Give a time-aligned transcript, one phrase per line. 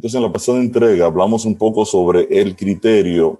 [0.00, 3.38] Entonces, en la pasada entrega hablamos un poco sobre el criterio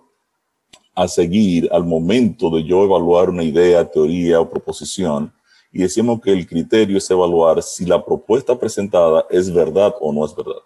[0.94, 5.32] a seguir al momento de yo evaluar una idea, teoría o proposición.
[5.72, 10.22] Y decimos que el criterio es evaluar si la propuesta presentada es verdad o no
[10.22, 10.60] es verdad.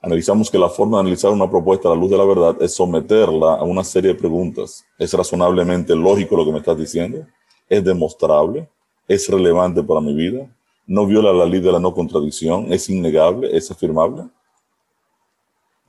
[0.00, 2.72] Analizamos que la forma de analizar una propuesta a la luz de la verdad es
[2.72, 4.82] someterla a una serie de preguntas.
[4.98, 7.26] ¿Es razonablemente lógico lo que me estás diciendo?
[7.68, 8.66] ¿Es demostrable?
[9.06, 10.50] ¿Es relevante para mi vida?
[10.86, 12.72] ¿No viola la ley de la no contradicción?
[12.72, 13.54] ¿Es innegable?
[13.54, 14.30] ¿Es afirmable?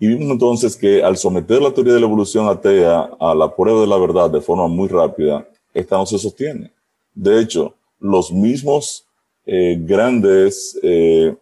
[0.02, 3.82] Y vimos entonces que al someter la teoría de la evolución atea a la prueba
[3.82, 6.72] de la verdad de forma muy rápida, esta no se sostiene.
[7.14, 9.06] De hecho, los mismos
[9.46, 11.36] eh, grandes eh,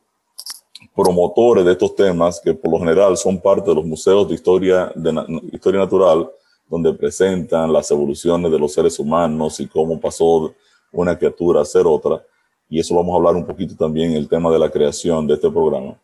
[0.96, 4.92] promotores de estos temas, que por lo general son parte de los museos de historia,
[4.96, 6.28] de historia natural,
[6.68, 10.52] donde presentan las evoluciones de los seres humanos y cómo pasó
[10.92, 12.26] una criatura a ser otra,
[12.68, 15.50] y eso vamos a hablar un poquito también el tema de la creación de este
[15.50, 15.96] programa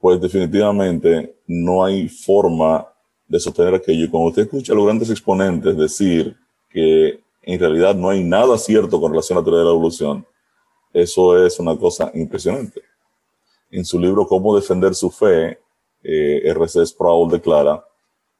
[0.00, 2.86] pues definitivamente no hay forma
[3.26, 4.10] de sostener aquello.
[4.10, 6.36] Cuando usted escucha a los grandes exponentes decir
[6.70, 10.26] que en realidad no hay nada cierto con relación a la teoría de la evolución,
[10.92, 12.82] eso es una cosa impresionante.
[13.70, 15.58] En su libro Cómo defender su fe,
[16.02, 16.86] eh, R.C.
[16.86, 17.84] Sproul declara,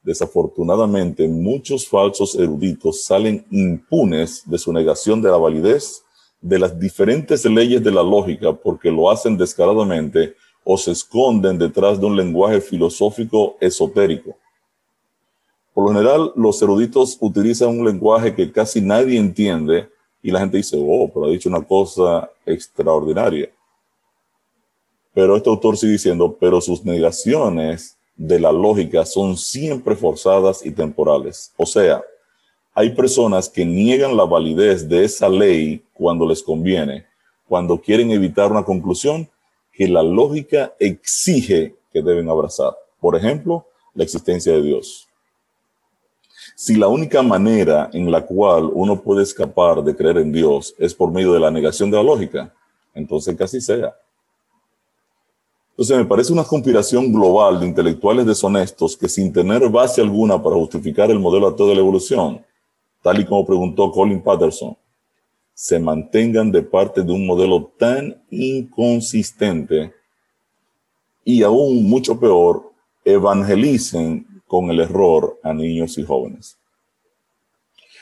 [0.03, 6.03] desafortunadamente muchos falsos eruditos salen impunes de su negación de la validez
[6.41, 10.35] de las diferentes leyes de la lógica porque lo hacen descaradamente
[10.71, 14.37] o se esconden detrás de un lenguaje filosófico esotérico.
[15.73, 19.89] Por lo general, los eruditos utilizan un lenguaje que casi nadie entiende
[20.23, 23.51] y la gente dice, oh, pero ha dicho una cosa extraordinaria.
[25.15, 30.71] Pero este autor sigue diciendo, pero sus negaciones de la lógica son siempre forzadas y
[30.71, 31.51] temporales.
[31.57, 32.03] O sea,
[32.75, 37.07] hay personas que niegan la validez de esa ley cuando les conviene,
[37.49, 39.31] cuando quieren evitar una conclusión
[39.79, 42.77] que la lógica exige que deben abrazar.
[42.99, 45.07] Por ejemplo, la existencia de Dios.
[46.57, 50.93] Si la única manera en la cual uno puede escapar de creer en Dios es
[50.93, 52.53] por medio de la negación de la lógica,
[52.93, 53.95] entonces que así sea.
[55.71, 60.57] Entonces me parece una conspiración global de intelectuales deshonestos que sin tener base alguna para
[60.57, 62.45] justificar el modelo ateo de la evolución,
[63.01, 64.77] tal y como preguntó Colin Patterson,
[65.61, 69.93] se mantengan de parte de un modelo tan inconsistente
[71.25, 72.71] y aún mucho peor,
[73.05, 76.57] evangelicen con el error a niños y jóvenes.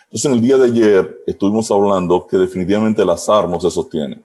[0.05, 4.23] Entonces, en el día de ayer estuvimos hablando que definitivamente el azar no se sostiene,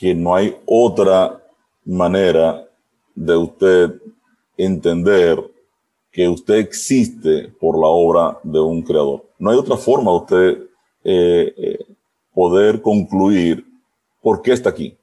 [0.00, 1.44] que no hay otra
[1.84, 2.66] manera
[3.14, 4.00] de usted
[4.56, 5.44] entender
[6.10, 9.26] que usted existe por la obra de un creador.
[9.38, 10.65] No hay otra forma de usted
[11.08, 11.86] eh, eh,
[12.34, 13.64] poder concluir
[14.20, 14.98] por qué está aquí.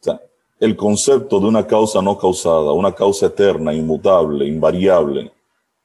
[0.00, 0.20] O sea,
[0.58, 5.30] el concepto de una causa no causada, una causa eterna, inmutable, invariable,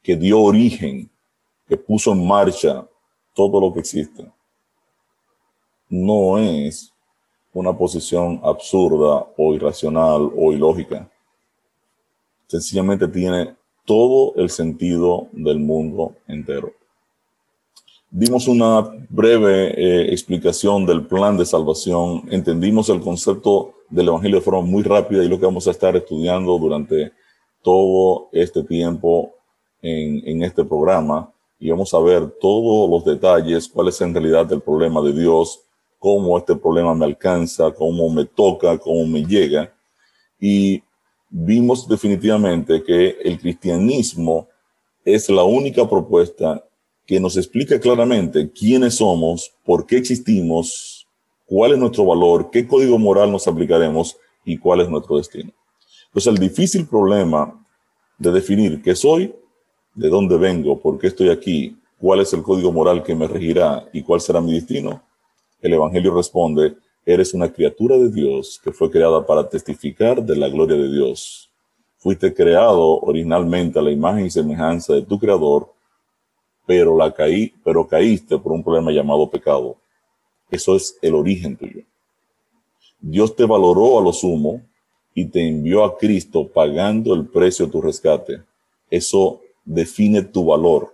[0.02, 1.08] que dio origen,
[1.68, 2.88] que puso en marcha
[3.36, 4.26] todo lo que existe,
[5.88, 6.92] no es
[7.54, 11.08] una posición absurda o irracional o ilógica.
[12.48, 13.56] Sencillamente tiene
[13.86, 16.77] todo el sentido del mundo entero.
[18.10, 24.44] Dimos una breve eh, explicación del plan de salvación, entendimos el concepto del Evangelio de
[24.44, 27.12] forma muy rápida y lo que vamos a estar estudiando durante
[27.62, 29.34] todo este tiempo
[29.82, 31.32] en, en este programa.
[31.60, 35.62] Y vamos a ver todos los detalles, cuál es en realidad el problema de Dios,
[36.00, 39.74] cómo este problema me alcanza, cómo me toca, cómo me llega.
[40.40, 40.82] Y
[41.30, 44.48] vimos definitivamente que el cristianismo
[45.04, 46.64] es la única propuesta
[47.08, 51.08] que nos explica claramente quiénes somos, por qué existimos,
[51.46, 55.54] cuál es nuestro valor, qué código moral nos aplicaremos y cuál es nuestro destino.
[56.08, 57.66] Entonces, el difícil problema
[58.18, 59.34] de definir qué soy,
[59.96, 63.88] de dónde vengo, por qué estoy aquí, cuál es el código moral que me regirá
[63.94, 65.02] y cuál será mi destino,
[65.62, 66.76] el Evangelio responde,
[67.06, 71.50] eres una criatura de Dios que fue creada para testificar de la gloria de Dios.
[72.00, 75.77] Fuiste creado originalmente a la imagen y semejanza de tu Creador
[76.68, 79.78] pero la caí, pero caíste por un problema llamado pecado.
[80.52, 81.82] Eso es el origen tuyo.
[83.00, 84.62] Dios te valoró a lo sumo
[85.16, 88.42] y te envió a Cristo pagando el precio de tu rescate.
[88.92, 90.94] Eso define tu valor.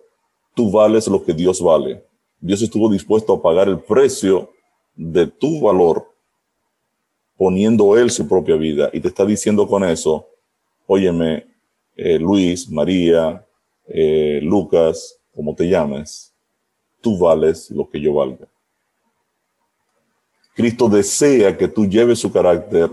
[0.53, 2.03] Tú vales lo que Dios vale.
[2.39, 4.51] Dios estuvo dispuesto a pagar el precio
[4.95, 6.07] de tu valor
[7.35, 8.89] poniendo Él su propia vida.
[8.93, 10.27] Y te está diciendo con eso,
[10.85, 11.47] óyeme,
[11.95, 13.45] eh, Luis, María,
[13.87, 16.33] eh, Lucas, como te llames,
[17.01, 18.47] tú vales lo que yo valga.
[20.55, 22.91] Cristo desea que tú lleves su carácter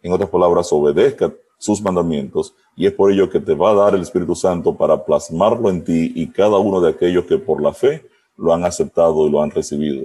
[0.00, 3.94] En otras palabras, obedezca sus mandamientos y es por ello que te va a dar
[3.96, 7.72] el Espíritu Santo para plasmarlo en ti y cada uno de aquellos que por la
[7.72, 10.04] fe lo han aceptado y lo han recibido.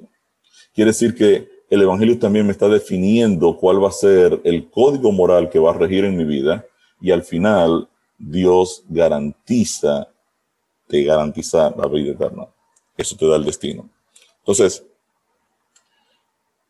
[0.74, 5.12] Quiere decir que el Evangelio también me está definiendo cuál va a ser el código
[5.12, 6.66] moral que va a regir en mi vida
[7.00, 7.88] y al final
[8.18, 10.08] Dios garantiza,
[11.02, 12.48] te la vida eterna.
[12.96, 13.90] Eso te da el destino.
[14.40, 14.86] Entonces,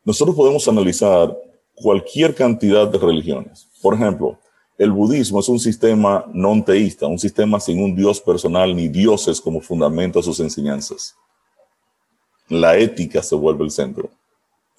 [0.02, 1.36] nosotros podemos analizar
[1.74, 3.68] cualquier cantidad de religiones.
[3.82, 4.38] Por ejemplo,
[4.78, 9.40] el budismo es un sistema no teísta, un sistema sin un dios personal ni dioses
[9.40, 11.14] como fundamento a sus enseñanzas.
[12.48, 14.10] La ética se vuelve el centro.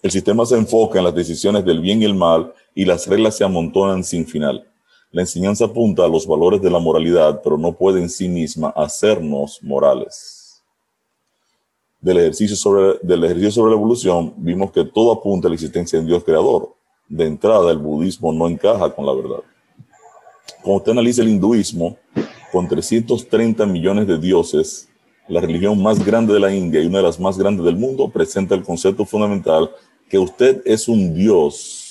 [0.01, 3.37] El sistema se enfoca en las decisiones del bien y el mal y las reglas
[3.37, 4.67] se amontonan sin final.
[5.15, 8.73] La enseñanza apunta a los valores de la moralidad, pero no puede en sí misma
[8.75, 10.61] hacernos morales.
[12.01, 15.97] Del ejercicio sobre, del ejercicio sobre la evolución, vimos que todo apunta a la existencia
[15.97, 16.75] de un Dios creador.
[17.07, 19.39] De entrada, el budismo no encaja con la verdad.
[20.61, 21.95] Cuando usted analiza el hinduismo,
[22.51, 24.89] con 330 millones de dioses,
[25.29, 28.09] la religión más grande de la India y una de las más grandes del mundo,
[28.09, 29.71] presenta el concepto fundamental
[30.09, 31.84] que usted es un Dios,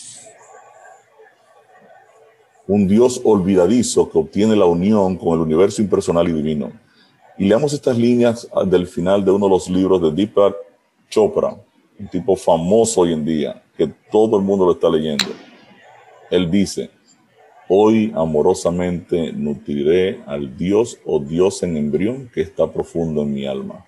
[2.67, 6.73] un Dios olvidadizo que obtiene la unión con el universo impersonal y divino.
[7.39, 10.55] Y leamos estas líneas del final de uno de los libros de Deepak
[11.11, 11.57] Chopra,
[11.99, 15.27] un tipo famoso hoy en día, que todo el mundo lo está leyendo.
[16.31, 16.91] Él dice,
[17.69, 23.87] Hoy amorosamente nutriré al Dios o Dios en embrión que está profundo en mi alma.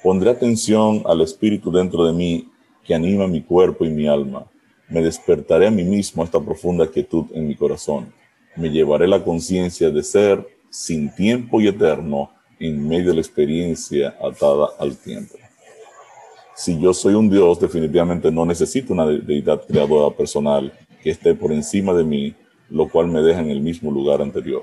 [0.00, 2.48] Pondré atención al Espíritu dentro de mí
[2.84, 4.46] que anima mi cuerpo y mi alma.
[4.88, 8.12] Me despertaré a mí mismo esta profunda quietud en mi corazón.
[8.56, 14.16] Me llevaré la conciencia de ser sin tiempo y eterno en medio de la experiencia
[14.22, 15.34] atada al tiempo.
[16.54, 20.72] Si yo soy un Dios, definitivamente no necesito una deidad creadora personal
[21.02, 22.34] que esté por encima de mí
[22.70, 24.62] lo cual me deja en el mismo lugar anterior.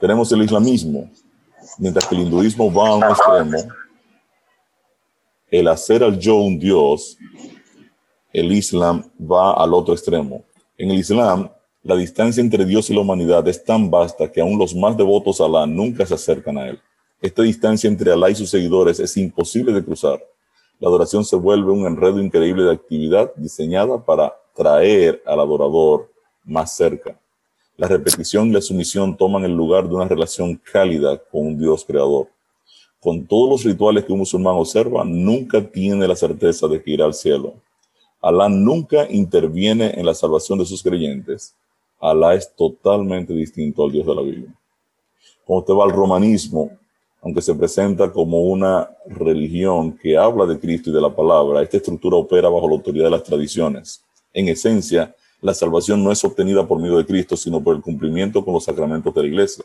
[0.00, 1.10] Tenemos el islamismo,
[1.78, 3.72] mientras que el hinduismo va a un extremo,
[5.50, 7.16] el hacer al yo un dios,
[8.32, 10.44] el islam va al otro extremo.
[10.76, 11.50] En el islam,
[11.82, 15.40] la distancia entre Dios y la humanidad es tan vasta que aún los más devotos
[15.40, 16.80] a Alá nunca se acercan a él.
[17.20, 20.22] Esta distancia entre Alá y sus seguidores es imposible de cruzar.
[20.80, 26.10] La adoración se vuelve un enredo increíble de actividad diseñada para traer al adorador
[26.44, 27.18] más cerca.
[27.76, 31.84] La repetición y la sumisión toman el lugar de una relación cálida con un Dios
[31.84, 32.28] creador.
[33.00, 37.04] Con todos los rituales que un musulmán observa, nunca tiene la certeza de que irá
[37.04, 37.54] al cielo.
[38.20, 41.54] Alá nunca interviene en la salvación de sus creyentes.
[42.00, 44.54] Alá es totalmente distinto al Dios de la Biblia.
[45.44, 46.70] Cuando usted va al romanismo,
[47.22, 51.76] aunque se presenta como una religión que habla de Cristo y de la palabra, esta
[51.76, 54.04] estructura opera bajo la autoridad de las tradiciones.
[54.32, 58.44] En esencia, la salvación no es obtenida por medio de Cristo, sino por el cumplimiento
[58.44, 59.64] con los sacramentos de la iglesia.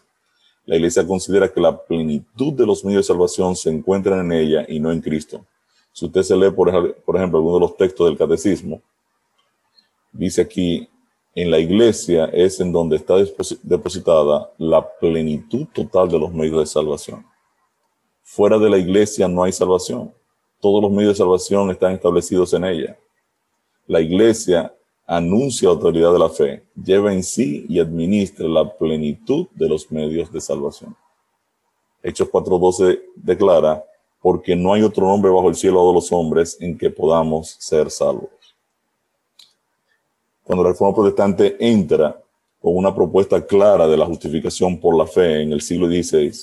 [0.65, 4.65] La iglesia considera que la plenitud de los medios de salvación se encuentran en ella
[4.67, 5.43] y no en Cristo.
[5.93, 8.81] Si usted se lee, por, ejemplo, alguno de los textos del catecismo,
[10.11, 10.89] dice aquí,
[11.35, 13.15] en la iglesia es en donde está
[13.61, 17.25] depositada la plenitud total de los medios de salvación.
[18.23, 20.13] Fuera de la iglesia no hay salvación.
[20.59, 22.97] Todos los medios de salvación están establecidos en ella.
[23.85, 24.73] La iglesia
[25.05, 29.91] anuncia la autoridad de la fe, lleva en sí y administra la plenitud de los
[29.91, 30.95] medios de salvación.
[32.01, 33.83] Hechos 4.12 declara,
[34.23, 37.91] porque no hay otro nombre bajo el cielo de los hombres en que podamos ser
[37.91, 38.31] salvos.
[40.43, 42.19] Cuando la reforma protestante entra
[42.59, 46.33] con una propuesta clara de la justificación por la fe en el siglo XVI,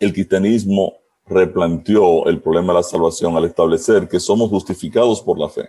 [0.00, 0.94] el cristianismo
[1.26, 5.68] replanteó el problema de la salvación al establecer que somos justificados por la fe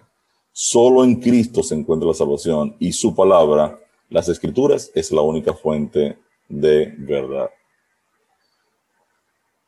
[0.56, 3.80] Solo en Cristo se encuentra la salvación y su palabra,
[4.10, 7.50] las escrituras, es la única fuente de verdad.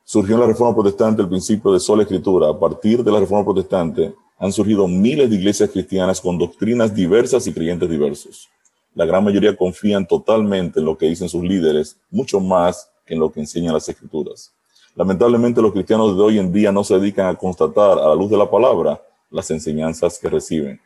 [0.07, 2.47] Surgió en la Reforma Protestante el principio de sola escritura.
[2.47, 7.47] A partir de la Reforma Protestante han surgido miles de iglesias cristianas con doctrinas diversas
[7.47, 8.47] y creyentes diversos.
[8.93, 13.19] La gran mayoría confían totalmente en lo que dicen sus líderes, mucho más que en
[13.19, 14.53] lo que enseñan las escrituras.
[14.95, 18.29] Lamentablemente los cristianos de hoy en día no se dedican a constatar a la luz
[18.29, 20.79] de la palabra las enseñanzas que reciben.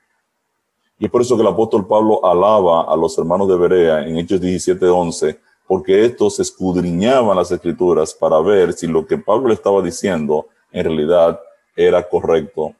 [0.97, 4.17] Y es por eso que el apóstol Pablo alaba a los hermanos de Berea en
[4.17, 5.37] Hechos 17:11,
[5.69, 11.39] porque estos escudriñaban las escrituras para ver si lo que Pablo estaba diciendo en realidad
[11.75, 12.73] era correcto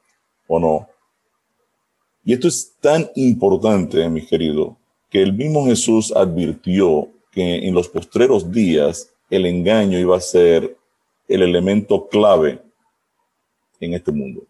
[0.48, 0.88] o no.
[2.25, 4.75] Y esto es tan importante, mi querido,
[5.08, 10.75] que el mismo Jesús advirtió que en los postreros días el engaño iba a ser
[11.27, 12.60] el elemento clave
[13.79, 14.41] en este mundo.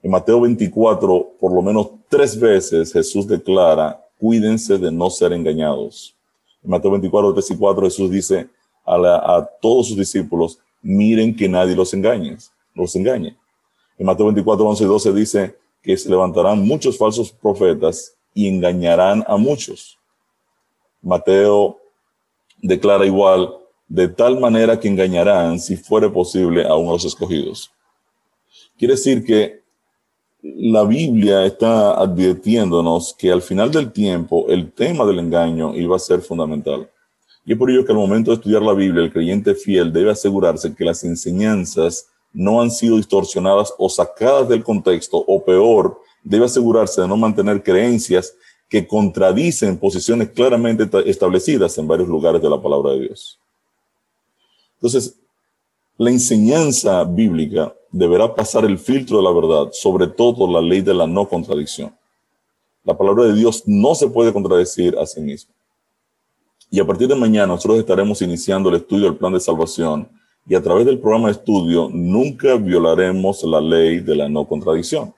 [0.00, 6.14] En Mateo 24, por lo menos tres veces Jesús declara cuídense de no ser engañados.
[6.62, 8.48] En Mateo 24, 3 y 4 Jesús dice
[8.86, 12.36] a, todos sus discípulos, miren que nadie los engañe,
[12.74, 13.36] los engañe.
[13.98, 19.24] En Mateo 24, 11 y 12 dice que se levantarán muchos falsos profetas y engañarán
[19.26, 19.98] a muchos.
[21.02, 21.78] Mateo
[22.60, 23.56] declara igual,
[23.88, 27.70] de tal manera que engañarán, si fuere posible, a unos escogidos.
[28.78, 29.59] Quiere decir que
[30.42, 35.98] la Biblia está advirtiéndonos que al final del tiempo el tema del engaño iba a
[35.98, 36.90] ser fundamental.
[37.44, 40.10] Y es por ello que al momento de estudiar la Biblia, el creyente fiel debe
[40.10, 46.44] asegurarse que las enseñanzas no han sido distorsionadas o sacadas del contexto, o peor, debe
[46.44, 48.34] asegurarse de no mantener creencias
[48.68, 53.38] que contradicen posiciones claramente establecidas en varios lugares de la palabra de Dios.
[54.76, 55.18] Entonces,
[55.98, 60.94] la enseñanza bíblica deberá pasar el filtro de la verdad, sobre todo la ley de
[60.94, 61.94] la no contradicción.
[62.84, 65.52] La palabra de Dios no se puede contradecir a sí misma.
[66.70, 70.08] Y a partir de mañana nosotros estaremos iniciando el estudio del plan de salvación
[70.46, 75.12] y a través del programa de estudio nunca violaremos la ley de la no contradicción.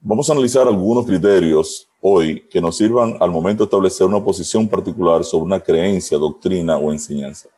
[0.00, 4.66] Vamos a analizar algunos criterios hoy que nos sirvan al momento de establecer una posición
[4.66, 7.48] particular sobre una creencia, doctrina o enseñanza.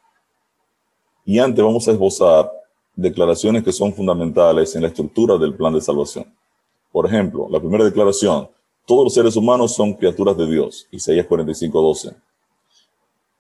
[1.25, 2.51] Y antes vamos a esbozar
[2.97, 6.27] declaraciones que son fundamentales en la estructura del plan de salvación.
[6.93, 8.49] Por ejemplo, la primera declaración,
[8.87, 12.15] todos los seres humanos son criaturas de Dios, Isaías 45, 12.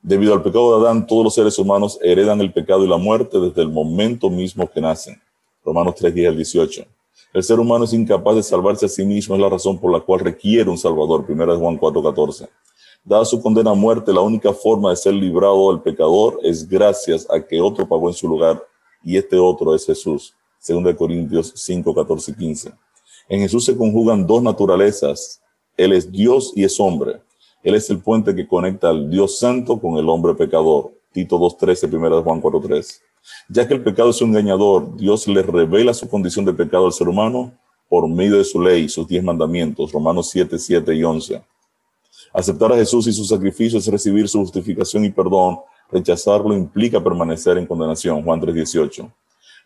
[0.03, 3.39] Debido al pecado de Adán, todos los seres humanos heredan el pecado y la muerte
[3.39, 5.21] desde el momento mismo que nacen,
[5.65, 6.85] Romanos 3, 10 al 18.
[7.33, 10.01] El ser humano es incapaz de salvarse a sí mismo, es la razón por la
[10.01, 11.25] cual requiere un Salvador.
[11.25, 12.49] Primera de Juan 4:14.
[13.05, 17.27] Dada su condena a muerte, la única forma de ser librado del pecador es gracias
[17.31, 18.63] a que otro pagó en su lugar
[19.05, 20.35] y este otro es Jesús.
[20.59, 22.73] Segunda de Corintios 5, 14 y 15.
[23.29, 25.43] En Jesús se conjugan dos naturalezas.
[25.77, 27.21] Él es Dios y es hombre.
[27.63, 30.93] Él es el puente que conecta al Dios santo con el hombre pecador.
[31.13, 33.01] Tito 2.13, primera de Juan 4.3.
[33.49, 36.93] Ya que el pecado es un engañador, Dios le revela su condición de pecado al
[36.93, 37.53] ser humano
[37.89, 41.43] por medio de su ley, sus diez mandamientos, Romanos 7, 7 y 11.
[42.33, 45.59] Aceptar a Jesús y su sacrificio es recibir su justificación y perdón.
[45.91, 49.13] Rechazarlo implica permanecer en condenación, Juan 3, 18.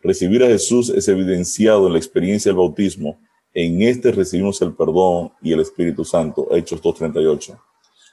[0.01, 3.19] Recibir a Jesús es evidenciado en la experiencia del bautismo.
[3.53, 7.59] En este recibimos el perdón y el Espíritu Santo, Hechos 2.38.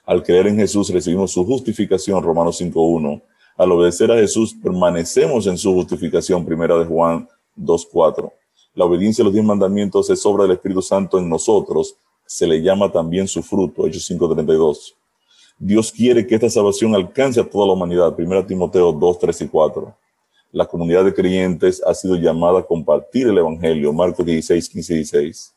[0.07, 3.23] Al creer en Jesús recibimos su justificación, Romanos 5.1
[3.57, 8.31] al obedecer a Jesús, permanecemos en su justificación, primera de Juan 2.4.
[8.75, 11.97] La obediencia a los diez mandamientos es obra del Espíritu Santo en nosotros.
[12.27, 14.95] Se le llama también su fruto, Hechos 5.32.
[15.59, 19.49] Dios quiere que esta salvación alcance a toda la humanidad, primera Timoteo 2, 3 y
[19.49, 19.97] 4.
[20.53, 24.97] La comunidad de creyentes ha sido llamada a compartir el Evangelio, Marcos 16, 15 y
[24.97, 25.55] 16.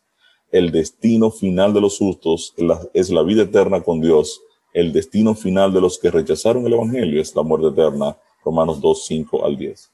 [0.52, 2.54] El destino final de los justos
[2.94, 4.42] es la vida eterna con Dios
[4.74, 9.06] el destino final de los que rechazaron el Evangelio es la muerte eterna, Romanos 2,
[9.06, 9.92] 5 al 10.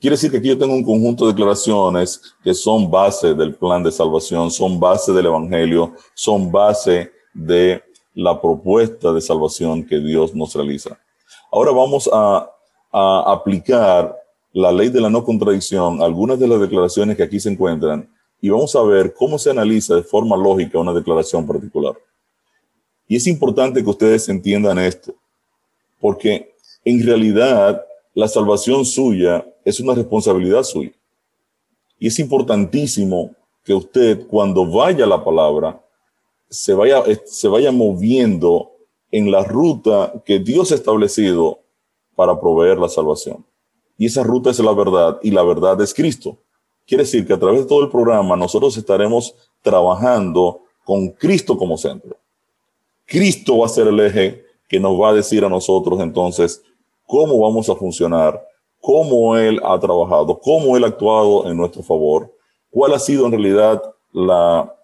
[0.00, 3.82] Quiere decir que aquí yo tengo un conjunto de declaraciones que son base del plan
[3.82, 7.82] de salvación, son base del Evangelio, son base de
[8.16, 10.98] la propuesta de salvación que Dios nos realiza.
[11.52, 12.50] Ahora vamos a,
[12.90, 14.16] a aplicar
[14.54, 18.48] la ley de la no contradicción, algunas de las declaraciones que aquí se encuentran, y
[18.48, 21.94] vamos a ver cómo se analiza de forma lógica una declaración particular.
[23.06, 25.14] Y es importante que ustedes entiendan esto,
[26.00, 26.54] porque
[26.86, 30.92] en realidad la salvación suya es una responsabilidad suya.
[31.98, 33.32] Y es importantísimo
[33.62, 35.78] que usted cuando vaya a la palabra
[36.48, 38.72] se vaya, se vaya moviendo
[39.10, 41.60] en la ruta que Dios ha establecido
[42.14, 43.44] para proveer la salvación.
[43.98, 46.38] Y esa ruta es la verdad y la verdad es Cristo.
[46.86, 51.76] Quiere decir que a través de todo el programa nosotros estaremos trabajando con Cristo como
[51.76, 52.16] centro.
[53.04, 56.62] Cristo va a ser el eje que nos va a decir a nosotros entonces
[57.06, 58.44] cómo vamos a funcionar,
[58.80, 62.32] cómo Él ha trabajado, cómo Él ha actuado en nuestro favor,
[62.70, 64.75] cuál ha sido en realidad la,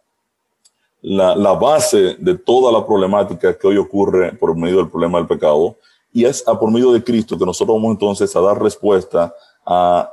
[1.02, 5.76] la, base de toda la problemática que hoy ocurre por medio del problema del pecado.
[6.12, 9.34] Y es a por medio de Cristo que nosotros vamos entonces a dar respuesta
[9.66, 10.12] a,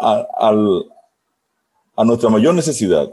[0.00, 0.52] a,
[1.96, 3.10] a nuestra mayor necesidad,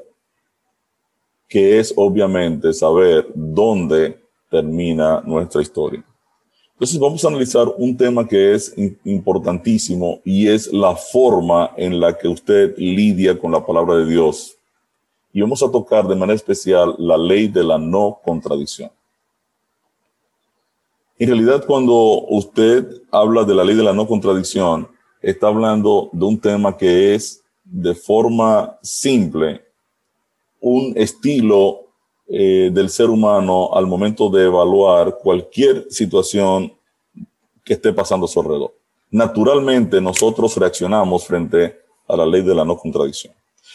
[1.48, 4.20] que es obviamente saber dónde
[4.50, 6.04] termina nuestra historia.
[6.74, 8.74] Entonces vamos a analizar un tema que es
[9.06, 14.58] importantísimo y es la forma en la que usted lidia con la palabra de Dios.
[15.34, 18.92] Y vamos a tocar de manera especial la ley de la no contradicción.
[21.18, 21.94] En realidad, cuando
[22.30, 24.88] usted habla de la ley de la no contradicción,
[25.22, 29.64] está hablando de un tema que es de forma simple
[30.60, 31.82] un estilo
[32.28, 36.72] eh, del ser humano al momento de evaluar cualquier situación
[37.64, 38.74] que esté pasando a su alrededor.
[39.10, 43.34] Naturalmente nosotros reaccionamos frente a la ley de la no contradicción.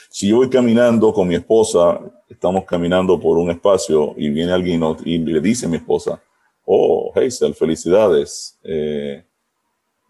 [0.09, 4.83] Si yo voy caminando con mi esposa, estamos caminando por un espacio y viene alguien
[5.05, 6.21] y le dice a mi esposa,
[6.65, 9.25] oh, Hazel, felicidades, eh,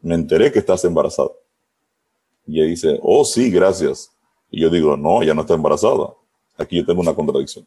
[0.00, 1.30] me enteré que estás embarazada.
[2.46, 4.12] Y ella dice, oh, sí, gracias.
[4.50, 6.14] Y yo digo, no, ya no está embarazada.
[6.56, 7.66] Aquí yo tengo una contradicción.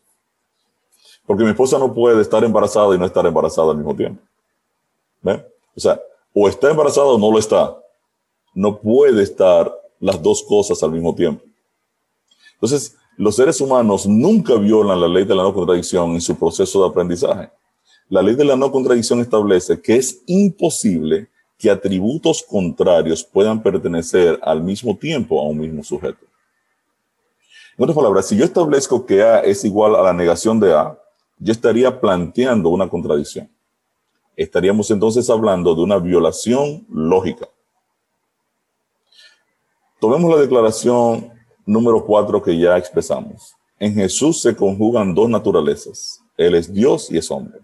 [1.26, 4.22] Porque mi esposa no puede estar embarazada y no estar embarazada al mismo tiempo.
[5.22, 5.46] ¿Ve?
[5.76, 6.00] O sea,
[6.34, 7.78] o está embarazada o no lo está.
[8.54, 11.44] No puede estar las dos cosas al mismo tiempo.
[12.62, 16.84] Entonces, los seres humanos nunca violan la ley de la no contradicción en su proceso
[16.84, 17.50] de aprendizaje.
[18.10, 24.40] La ley de la no contradicción establece que es imposible que atributos contrarios puedan pertenecer
[24.42, 26.26] al mismo tiempo a un mismo sujeto.
[27.78, 30.98] En otras palabras, si yo establezco que A es igual a la negación de A,
[31.38, 33.50] yo estaría planteando una contradicción.
[34.36, 37.48] Estaríamos entonces hablando de una violación lógica.
[40.00, 41.39] Tomemos la declaración
[41.70, 43.56] número cuatro que ya expresamos.
[43.80, 46.22] En Jesús se conjugan dos naturalezas.
[46.36, 47.60] Él es Dios y es hombre.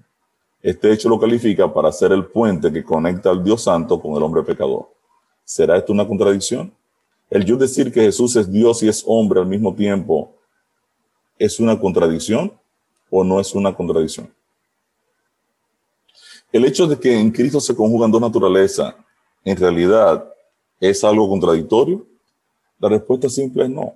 [0.62, 4.24] Este hecho lo califica para ser el puente que conecta al Dios Santo con el
[4.24, 4.90] hombre pecador.
[5.44, 6.72] ¿Será esto una contradicción?
[7.30, 10.36] El yo decir que Jesús es Dios y es hombre al mismo tiempo,
[11.40, 12.54] ¿es una contradicción
[13.10, 14.32] o no es una contradicción?
[16.52, 18.96] El hecho de que en Cristo se conjugan dos naturalezas,
[19.44, 20.32] ¿en realidad
[20.80, 22.06] es algo contradictorio?
[22.80, 23.94] La respuesta simple es no.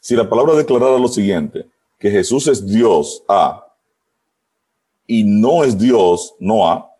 [0.00, 1.66] Si la palabra declarara lo siguiente,
[1.98, 3.66] que Jesús es Dios A
[5.06, 6.90] y no es Dios, no A,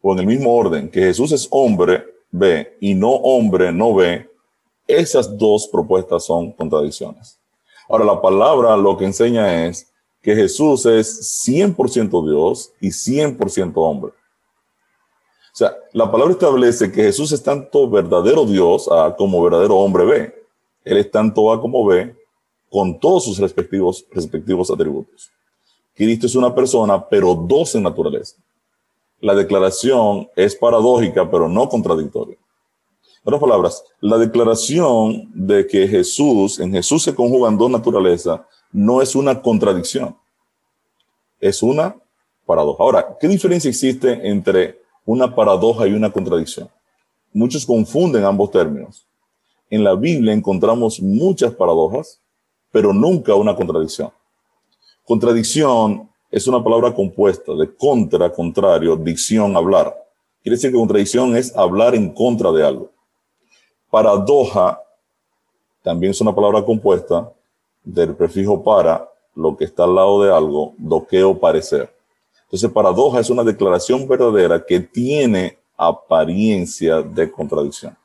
[0.00, 4.28] o en el mismo orden, que Jesús es hombre, B, y no hombre, no B,
[4.86, 7.38] esas dos propuestas son contradicciones.
[7.88, 14.12] Ahora, la palabra lo que enseña es que Jesús es 100% Dios y 100% hombre.
[15.52, 20.04] O sea, la palabra establece que Jesús es tanto verdadero Dios A como verdadero hombre
[20.06, 20.34] B.
[20.82, 22.16] Él es tanto A como B
[22.70, 25.30] con todos sus respectivos, respectivos atributos.
[25.94, 28.36] Cristo es una persona, pero dos en naturaleza.
[29.20, 32.36] La declaración es paradójica, pero no contradictoria.
[32.36, 38.40] En otras palabras, la declaración de que Jesús, en Jesús se conjugan dos naturalezas,
[38.72, 40.16] no es una contradicción,
[41.38, 41.94] es una
[42.46, 42.82] paradoja.
[42.82, 46.68] Ahora, ¿qué diferencia existe entre una paradoja y una contradicción?
[47.32, 49.06] Muchos confunden ambos términos.
[49.70, 52.20] En la Biblia encontramos muchas paradojas,
[52.70, 54.10] pero nunca una contradicción.
[55.04, 59.94] Contradicción es una palabra compuesta de contra, contrario, dicción, hablar.
[60.42, 62.90] Quiere decir que contradicción es hablar en contra de algo.
[63.90, 64.80] Paradoja
[65.82, 67.32] también es una palabra compuesta
[67.84, 71.92] del prefijo para, lo que está al lado de algo, doqueo, parecer.
[72.52, 77.96] Entonces, paradoja es una declaración verdadera que tiene apariencia de contradicción.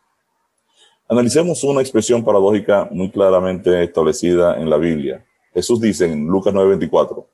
[1.10, 5.26] Analicemos una expresión paradójica muy claramente establecida en la Biblia.
[5.54, 7.28] Jesús dice en Lucas 9:24,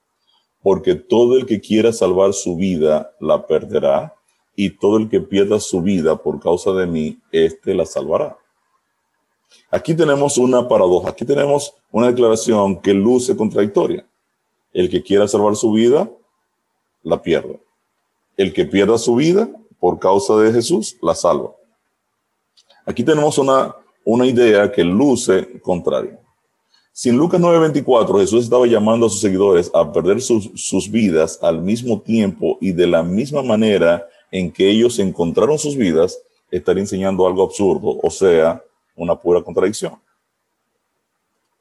[0.63, 4.15] porque todo el que quiera salvar su vida la perderá,
[4.55, 8.37] y todo el que pierda su vida por causa de mí, éste la salvará.
[9.69, 14.03] Aquí tenemos una paradoja, aquí tenemos una declaración que luce contradictoria.
[14.71, 16.09] El que quiera salvar su vida,
[17.03, 17.59] la pierde.
[18.37, 21.51] El que pierda su vida por causa de Jesús, la salva.
[22.85, 26.19] Aquí tenemos una, una idea que luce contraria.
[26.91, 31.39] Si en Lucas 9:24 Jesús estaba llamando a sus seguidores a perder sus, sus vidas
[31.41, 36.19] al mismo tiempo y de la misma manera en que ellos encontraron sus vidas,
[36.51, 38.63] estaría enseñando algo absurdo, o sea,
[38.95, 39.93] una pura contradicción.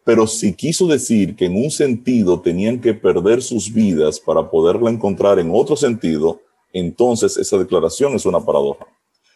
[0.05, 4.91] Pero si quiso decir que en un sentido tenían que perder sus vidas para poderla
[4.91, 6.41] encontrar en otro sentido,
[6.73, 8.87] entonces esa declaración es una paradoja.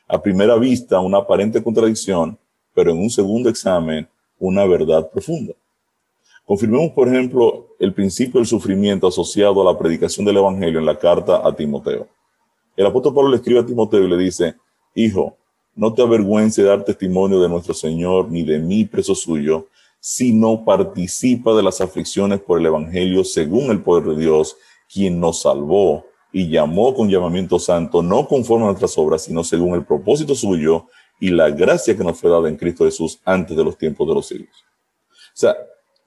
[0.09, 2.39] A primera vista, una aparente contradicción,
[2.75, 5.55] pero en un segundo examen, una verdad profunda.
[6.45, 10.99] Confirmemos, por ejemplo, el principio del sufrimiento asociado a la predicación del Evangelio en la
[10.99, 12.09] carta a Timoteo.
[12.77, 14.55] El apóstol Pablo le escribe a Timoteo y le dice,
[14.95, 15.37] Hijo,
[15.75, 19.67] no te avergüences de dar testimonio de nuestro Señor ni de mí, preso suyo,
[20.01, 24.57] sino participa de las aflicciones por el Evangelio según el poder de Dios,
[24.93, 29.75] quien nos salvó y llamó con llamamiento santo, no conforme a nuestras obras, sino según
[29.75, 30.87] el propósito suyo
[31.19, 34.15] y la gracia que nos fue dada en Cristo Jesús antes de los tiempos de
[34.15, 34.51] los siglos.
[35.09, 35.57] O sea,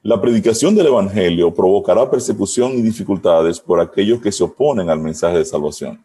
[0.02, 5.38] la predicación del Evangelio provocará persecución y dificultades por aquellos que se oponen al mensaje
[5.38, 6.04] de salvación.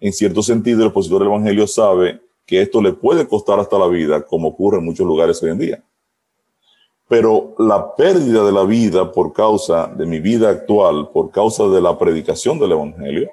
[0.00, 3.88] En cierto sentido, el opositor del Evangelio sabe que esto le puede costar hasta la
[3.88, 5.84] vida, como ocurre en muchos lugares hoy en día.
[7.08, 11.80] Pero la pérdida de la vida por causa de mi vida actual, por causa de
[11.80, 13.30] la predicación del Evangelio,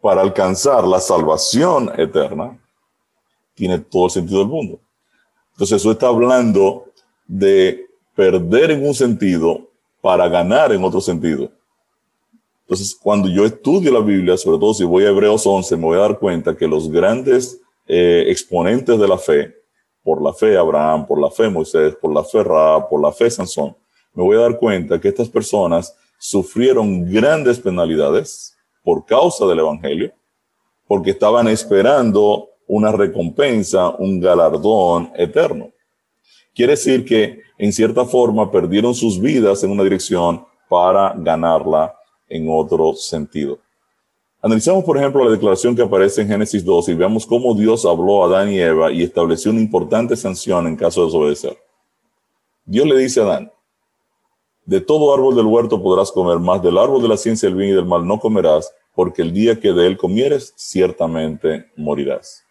[0.00, 2.58] para alcanzar la salvación eterna,
[3.54, 4.80] tiene todo el sentido del mundo.
[5.52, 6.86] Entonces eso está hablando
[7.26, 9.68] de perder en un sentido
[10.00, 11.50] para ganar en otro sentido.
[12.62, 15.96] Entonces, cuando yo estudio la Biblia, sobre todo si voy a Hebreos 11, me voy
[15.96, 19.54] a dar cuenta que los grandes eh, exponentes de la fe,
[20.04, 23.30] por la fe Abraham, por la fe Moisés, por la fe Ra, por la fe
[23.30, 23.74] Sansón,
[24.12, 30.12] me voy a dar cuenta que estas personas sufrieron grandes penalidades por causa del Evangelio,
[30.86, 35.70] porque estaban esperando una recompensa, un galardón eterno.
[36.54, 41.94] Quiere decir que en cierta forma perdieron sus vidas en una dirección para ganarla
[42.28, 43.58] en otro sentido.
[44.44, 48.22] Analizamos, por ejemplo, la declaración que aparece en Génesis 2 y veamos cómo Dios habló
[48.22, 51.58] a Adán y Eva y estableció una importante sanción en caso de desobedecer.
[52.66, 53.52] Dios le dice a Adán,
[54.66, 57.70] de todo árbol del huerto podrás comer, más del árbol de la ciencia del bien
[57.70, 62.44] y del mal no comerás, porque el día que de él comieres, ciertamente morirás.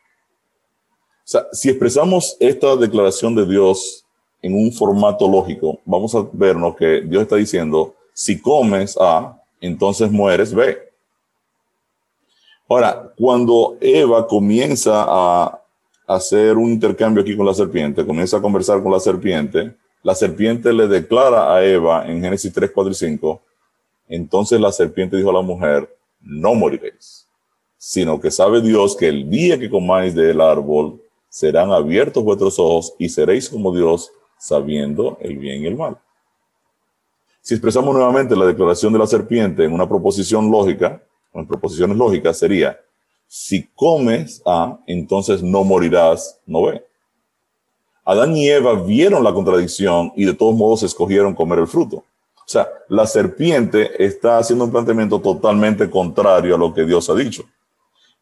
[1.20, 4.04] O sea, si expresamos esta declaración de Dios
[4.42, 10.12] en un formato lógico, vamos a vernos que Dios está diciendo, si comes A, entonces
[10.12, 10.93] mueres B.
[12.68, 15.62] Ahora, cuando Eva comienza a
[16.08, 20.74] hacer un intercambio aquí con la serpiente, comienza a conversar con la serpiente, la serpiente
[20.74, 23.42] le declara a Eva en Génesis 3, 4 y 5,
[24.10, 27.28] entonces la serpiente dijo a la mujer, no moriréis,
[27.78, 31.00] sino que sabe Dios que el día que comáis del árbol,
[31.34, 35.98] serán abiertos vuestros ojos y seréis como Dios, sabiendo el bien y el mal.
[37.42, 41.02] Si expresamos nuevamente la declaración de la serpiente en una proposición lógica,
[41.34, 42.80] en proposiciones lógicas, sería,
[43.28, 46.86] si comes A, entonces no morirás, no ve.
[48.06, 51.98] Adán y Eva vieron la contradicción y de todos modos escogieron comer el fruto.
[52.36, 57.16] O sea, la serpiente está haciendo un planteamiento totalmente contrario a lo que Dios ha
[57.16, 57.44] dicho.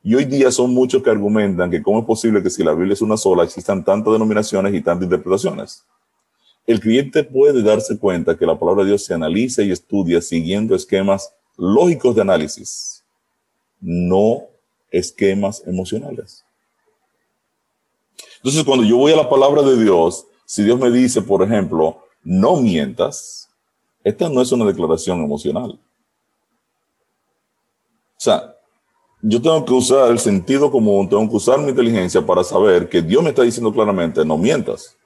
[0.04, 2.94] Y hoy día son muchos que argumentan que cómo es posible que si la Biblia
[2.94, 5.84] es una sola existan tantas denominaciones y tantas interpretaciones.
[6.66, 10.76] El cliente puede darse cuenta que la palabra de Dios se analiza y estudia siguiendo
[10.76, 13.01] esquemas lógicos de análisis,
[13.82, 14.44] no
[14.92, 16.46] esquemas emocionales.
[18.38, 22.06] Entonces, cuando yo voy a la palabra de Dios, si Dios me dice, por ejemplo,
[22.24, 23.50] no mientas,
[24.04, 25.72] esta no es una declaración emocional.
[25.72, 28.56] O sea,
[29.22, 33.02] yo tengo que usar el sentido común, tengo que usar mi inteligencia para saber que
[33.02, 34.98] Dios me está diciendo claramente, no mientas.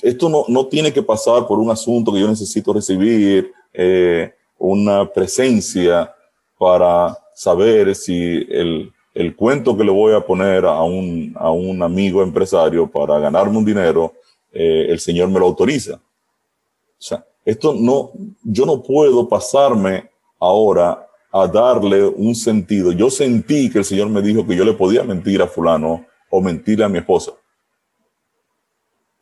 [0.00, 5.12] Esto no, no tiene que pasar por un asunto que yo necesito recibir eh, una
[5.12, 6.14] presencia
[6.56, 11.82] para saber si el, el, cuento que le voy a poner a un, a un
[11.82, 14.12] amigo empresario para ganarme un dinero,
[14.52, 15.94] eh, el Señor me lo autoriza.
[15.94, 22.92] O sea, esto no, yo no puedo pasarme ahora a darle un sentido.
[22.92, 26.40] Yo sentí que el Señor me dijo que yo le podía mentir a fulano o
[26.40, 27.32] mentirle a mi esposa.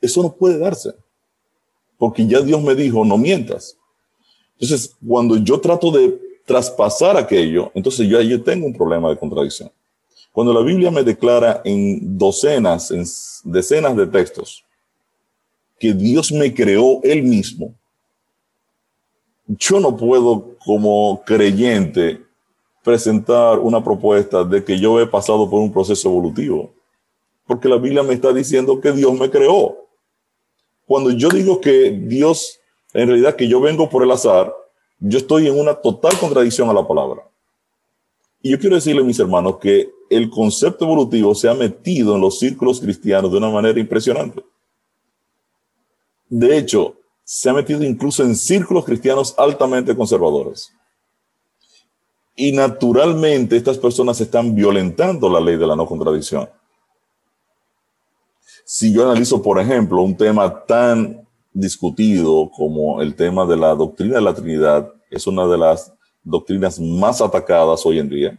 [0.00, 0.94] Eso no puede darse,
[1.96, 3.78] porque ya Dios me dijo, no mientas.
[4.54, 6.20] Entonces, cuando yo trato de
[6.52, 9.70] traspasar aquello, entonces yo, yo tengo un problema de contradicción.
[10.32, 13.04] Cuando la Biblia me declara en docenas, en
[13.44, 14.62] decenas de textos,
[15.78, 17.74] que Dios me creó Él mismo,
[19.46, 22.20] yo no puedo como creyente
[22.84, 26.70] presentar una propuesta de que yo he pasado por un proceso evolutivo,
[27.46, 29.86] porque la Biblia me está diciendo que Dios me creó.
[30.86, 32.60] Cuando yo digo que Dios,
[32.92, 34.52] en realidad que yo vengo por el azar,
[35.04, 37.28] yo estoy en una total contradicción a la palabra.
[38.40, 42.38] Y yo quiero decirle, mis hermanos, que el concepto evolutivo se ha metido en los
[42.38, 44.44] círculos cristianos de una manera impresionante.
[46.28, 50.72] De hecho, se ha metido incluso en círculos cristianos altamente conservadores.
[52.36, 56.48] Y naturalmente estas personas están violentando la ley de la no contradicción.
[58.64, 64.16] Si yo analizo, por ejemplo, un tema tan discutido como el tema de la doctrina
[64.16, 68.38] de la Trinidad, es una de las doctrinas más atacadas hoy en día,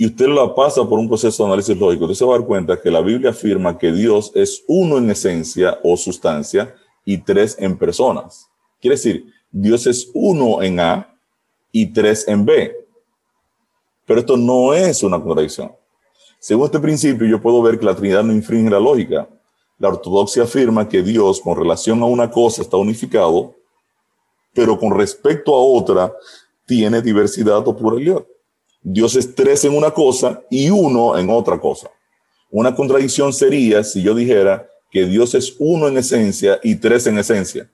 [0.00, 2.46] y usted la pasa por un proceso de análisis lógico, usted se va a dar
[2.46, 6.72] cuenta que la Biblia afirma que Dios es uno en esencia o sustancia
[7.04, 8.48] y tres en personas.
[8.80, 11.18] Quiere decir, Dios es uno en A
[11.72, 12.76] y tres en B.
[14.06, 15.72] Pero esto no es una contradicción.
[16.38, 19.28] Según este principio, yo puedo ver que la Trinidad no infringe la lógica.
[19.78, 23.54] La ortodoxia afirma que Dios con relación a una cosa está unificado,
[24.52, 26.12] pero con respecto a otra
[26.66, 28.24] tiene diversidad o pluralidad.
[28.82, 31.90] Dios es tres en una cosa y uno en otra cosa.
[32.50, 37.18] Una contradicción sería si yo dijera que Dios es uno en esencia y tres en
[37.18, 37.70] esencia.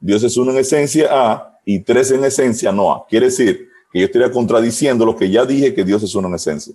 [0.00, 3.06] Dios es uno en esencia A y tres en esencia no A.
[3.06, 6.34] Quiere decir que yo estaría contradiciendo lo que ya dije que Dios es uno en
[6.34, 6.74] esencia.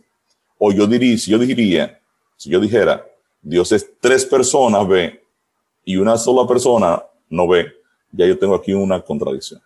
[0.58, 2.00] O yo diría, si yo diría,
[2.38, 3.06] si yo dijera,
[3.42, 5.22] Dios es tres personas B
[5.86, 7.72] y una sola persona no ve,
[8.12, 9.62] ya yo tengo aquí una contradicción.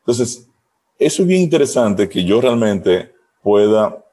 [0.00, 0.48] Entonces,
[0.98, 4.04] eso es bien interesante que yo realmente pueda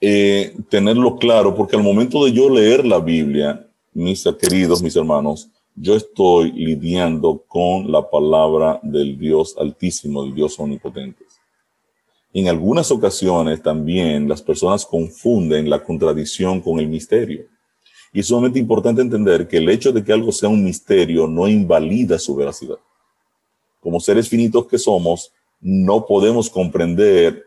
[0.00, 5.48] eh, tenerlo claro, porque al momento de yo leer la Biblia, mis queridos, mis hermanos,
[5.74, 11.23] yo estoy lidiando con la palabra del Dios altísimo, del Dios omnipotente.
[12.36, 17.46] En algunas ocasiones también las personas confunden la contradicción con el misterio.
[18.12, 21.46] Y es sumamente importante entender que el hecho de que algo sea un misterio no
[21.46, 22.78] invalida su veracidad.
[23.80, 27.46] Como seres finitos que somos, no podemos comprender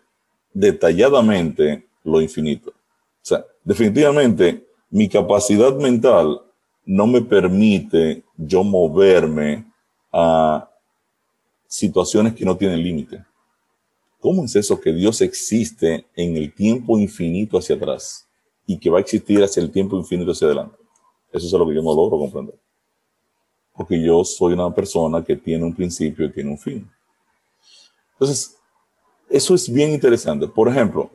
[0.53, 2.69] detalladamente lo infinito.
[2.69, 2.73] O
[3.21, 6.41] sea, definitivamente mi capacidad mental
[6.85, 9.65] no me permite yo moverme
[10.13, 10.69] a
[11.67, 13.25] situaciones que no tienen límite.
[14.19, 18.27] ¿Cómo es eso que Dios existe en el tiempo infinito hacia atrás
[18.65, 20.77] y que va a existir hacia el tiempo infinito hacia adelante?
[21.31, 22.59] Eso es lo que yo no logro comprender.
[23.75, 26.89] Porque yo soy una persona que tiene un principio y tiene un fin.
[28.13, 28.57] Entonces,
[29.29, 30.47] eso es bien interesante.
[30.47, 31.11] Por ejemplo,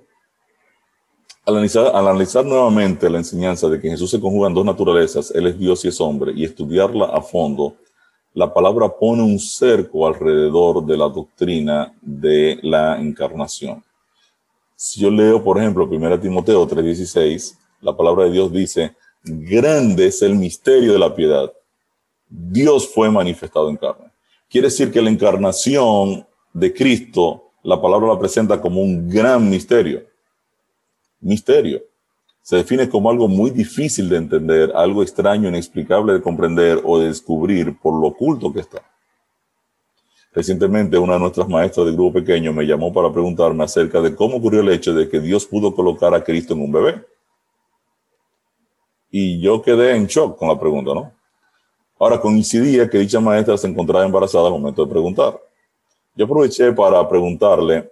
[1.44, 5.84] al analizar, nuevamente la enseñanza de que Jesús se conjugan dos naturalezas, Él es Dios
[5.84, 7.76] y es hombre, y estudiarla a fondo,
[8.34, 13.82] la palabra pone un cerco alrededor de la doctrina de la encarnación.
[14.76, 20.22] Si yo leo, por ejemplo, 1 Timoteo 3:16, la palabra de Dios dice, grande es
[20.22, 21.52] el misterio de la piedad.
[22.28, 24.10] Dios fue manifestado en carne.
[24.48, 30.02] Quiere decir que la encarnación de Cristo, la palabra la presenta como un gran misterio
[31.22, 31.82] misterio.
[32.42, 37.06] Se define como algo muy difícil de entender, algo extraño, inexplicable de comprender o de
[37.06, 38.82] descubrir por lo oculto que está.
[40.34, 44.38] Recientemente una de nuestras maestras de grupo pequeño me llamó para preguntarme acerca de cómo
[44.38, 47.04] ocurrió el hecho de que Dios pudo colocar a Cristo en un bebé.
[49.10, 51.12] Y yo quedé en shock con la pregunta, ¿no?
[51.98, 55.38] Ahora coincidía que dicha maestra se encontraba embarazada al momento de preguntar.
[56.16, 57.91] Yo aproveché para preguntarle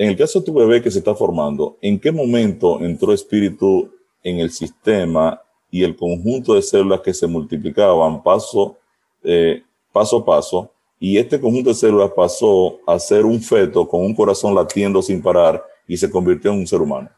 [0.00, 3.92] en el caso de tu bebé que se está formando, ¿en qué momento entró espíritu
[4.22, 8.78] en el sistema y el conjunto de células que se multiplicaban paso,
[9.22, 10.72] eh, paso a paso?
[10.98, 15.20] Y este conjunto de células pasó a ser un feto con un corazón latiendo sin
[15.20, 17.10] parar y se convirtió en un ser humano.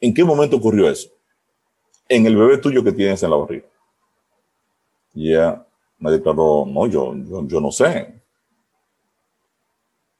[0.00, 1.08] ¿En qué momento ocurrió eso?
[2.08, 3.66] En el bebé tuyo que tienes en la barriga.
[5.14, 5.64] Ya
[6.00, 7.14] me declaró, no, yo,
[7.46, 8.17] yo no sé.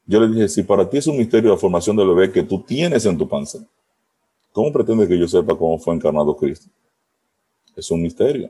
[0.09, 2.63] Yo le dije, si para ti es un misterio la formación del bebé que tú
[2.63, 3.59] tienes en tu panza,
[4.51, 6.67] ¿cómo pretende que yo sepa cómo fue encarnado Cristo?
[7.75, 8.49] Es un misterio.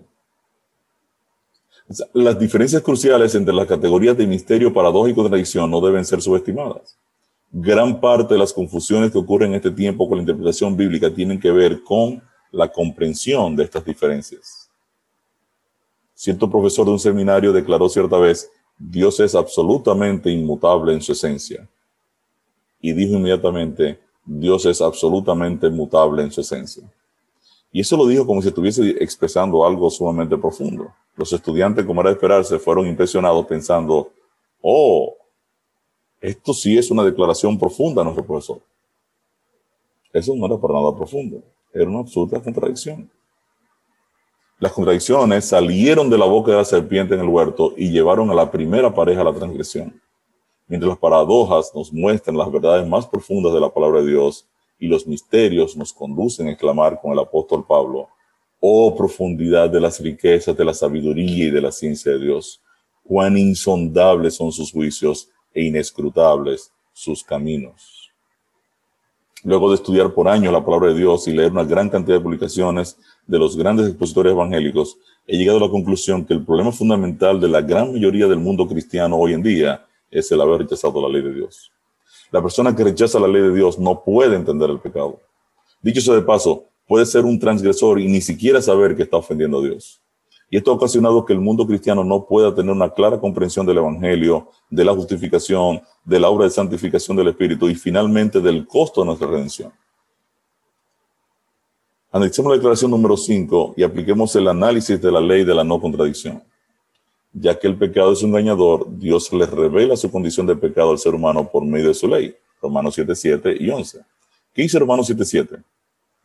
[2.13, 6.97] las diferencias cruciales entre las categorías de misterio, paradójico y tradición no deben ser subestimadas.
[7.51, 11.41] Gran parte de las confusiones que ocurren en este tiempo con la interpretación bíblica tienen
[11.41, 14.69] que ver con la comprensión de estas diferencias.
[16.13, 21.67] Cierto profesor de un seminario declaró cierta vez Dios es absolutamente inmutable en su esencia.
[22.79, 26.89] Y dijo inmediatamente, Dios es absolutamente mutable en su esencia.
[27.73, 30.93] Y eso lo dijo como si estuviese expresando algo sumamente profundo.
[31.15, 34.11] Los estudiantes, como era de esperarse, fueron impresionados pensando,
[34.61, 35.13] oh,
[36.21, 38.61] esto sí es una declaración profunda, nuestro profesor.
[40.13, 43.09] Eso no era para nada profundo, era una absoluta contradicción.
[44.59, 48.33] Las contradicciones salieron de la boca de la serpiente en el huerto y llevaron a
[48.33, 50.01] la primera pareja a la transgresión.
[50.67, 54.45] Mientras las paradojas nos muestran las verdades más profundas de la palabra de Dios
[54.77, 58.09] y los misterios nos conducen a exclamar con el apóstol Pablo,
[58.59, 62.61] oh profundidad de las riquezas de la sabiduría y de la ciencia de Dios,
[63.01, 68.11] cuán insondables son sus juicios e inescrutables sus caminos.
[69.43, 72.23] Luego de estudiar por años la palabra de Dios y leer una gran cantidad de
[72.23, 72.97] publicaciones,
[73.29, 77.47] de los grandes expositores evangélicos, he llegado a la conclusión que el problema fundamental de
[77.47, 81.21] la gran mayoría del mundo cristiano hoy en día es el haber rechazado la ley
[81.21, 81.71] de Dios.
[82.31, 85.19] La persona que rechaza la ley de Dios no puede entender el pecado.
[85.79, 89.59] Dicho sea de paso, puede ser un transgresor y ni siquiera saber que está ofendiendo
[89.59, 90.01] a Dios.
[90.49, 93.77] Y esto ha ocasionado que el mundo cristiano no pueda tener una clara comprensión del
[93.77, 99.01] Evangelio, de la justificación, de la obra de santificación del Espíritu y finalmente del costo
[99.01, 99.71] de nuestra redención.
[102.11, 105.79] Analicemos la declaración número 5 y apliquemos el análisis de la ley de la no
[105.79, 106.41] contradicción.
[107.31, 110.97] Ya que el pecado es un engañador, Dios le revela su condición de pecado al
[110.97, 112.35] ser humano por medio de su ley.
[112.59, 113.99] Romanos 7, 7 y 11.
[114.55, 115.57] ¿Qué dice Romanos 7, 7?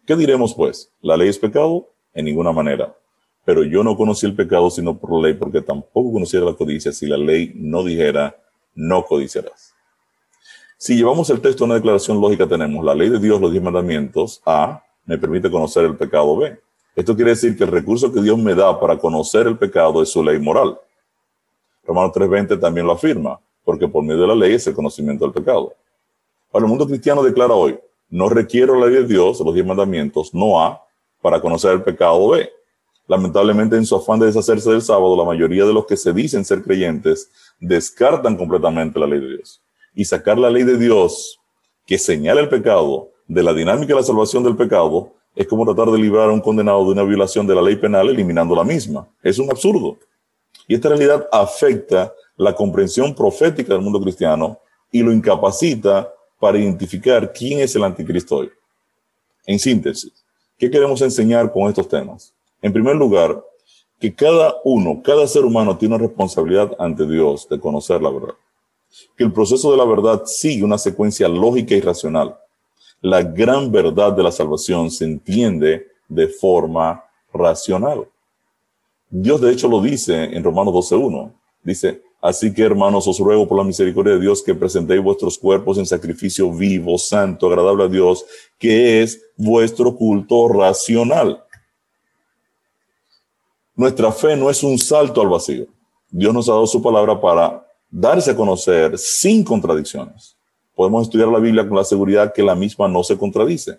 [0.07, 0.91] ¿Qué diremos pues?
[1.03, 1.87] ¿La ley es pecado?
[2.15, 2.97] En ninguna manera.
[3.45, 6.93] Pero yo no conocí el pecado sino por la ley, porque tampoco conociera la codicia
[6.93, 8.35] si la ley no dijera,
[8.75, 9.75] no codiciarás.
[10.79, 13.63] Si llevamos el texto a una declaración lógica, tenemos la ley de Dios, los diez
[13.63, 16.59] mandamientos, A, me permite conocer el pecado, B.
[16.97, 20.11] Esto quiere decir que el recurso que Dios me da para conocer el pecado es
[20.11, 20.79] su ley moral.
[21.85, 25.35] Romanos 3.20 también lo afirma, porque por medio de la ley es el conocimiento del
[25.35, 25.75] pecado.
[26.53, 30.33] Ahora, el mundo cristiano declara hoy, no requiero la ley de Dios, los diez mandamientos,
[30.33, 30.81] no A,
[31.21, 32.49] para conocer el pecado B.
[33.07, 36.45] Lamentablemente, en su afán de deshacerse del sábado, la mayoría de los que se dicen
[36.45, 39.61] ser creyentes descartan completamente la ley de Dios.
[39.95, 41.41] Y sacar la ley de Dios
[41.87, 45.93] que señala el pecado de la dinámica de la salvación del pecado es como tratar
[45.93, 49.09] de librar a un condenado de una violación de la ley penal eliminando la misma.
[49.23, 49.99] Es un absurdo.
[50.69, 54.59] Y esta realidad afecta la comprensión profética del mundo cristiano
[54.91, 58.51] y lo incapacita para identificar quién es el anticristo hoy.
[59.47, 60.25] En síntesis,
[60.57, 62.33] ¿qué queremos enseñar con estos temas?
[62.63, 63.43] En primer lugar,
[63.99, 68.35] que cada uno, cada ser humano tiene una responsabilidad ante Dios de conocer la verdad.
[69.17, 72.37] Que el proceso de la verdad sigue una secuencia lógica y racional.
[73.05, 78.09] La gran verdad de la salvación se entiende de forma racional.
[79.11, 81.31] Dios de hecho lo dice en Romanos 12.1.
[81.63, 85.77] Dice, así que hermanos, os ruego por la misericordia de Dios que presentéis vuestros cuerpos
[85.77, 88.25] en sacrificio vivo, santo, agradable a Dios,
[88.59, 91.45] que es vuestro culto racional.
[93.77, 95.67] Nuestra fe no es un salto al vacío.
[96.09, 100.39] Dios nos ha dado su palabra para darse a conocer sin contradicciones.
[100.75, 103.79] Podemos estudiar la Biblia con la seguridad que la misma no se contradice.